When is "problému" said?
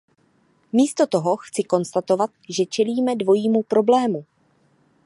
3.63-4.25